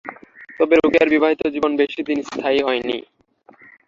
[0.59, 2.97] তবে রোকেয়ার বিবাহিত জীবন বেশিদিন স্থায়ী হয়নি।